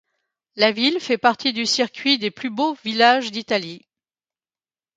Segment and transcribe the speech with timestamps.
[0.55, 3.85] La ville fait partie du circuit des plus beaux villages d'Italie.